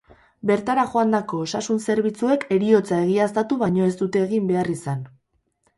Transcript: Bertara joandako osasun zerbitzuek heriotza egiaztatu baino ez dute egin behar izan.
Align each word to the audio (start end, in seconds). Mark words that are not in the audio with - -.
Bertara 0.51 0.85
joandako 0.93 1.41
osasun 1.47 1.81
zerbitzuek 1.83 2.47
heriotza 2.57 3.01
egiaztatu 3.05 3.63
baino 3.65 3.87
ez 3.91 3.95
dute 4.03 4.27
egin 4.29 4.53
behar 4.53 4.77
izan. 4.81 5.11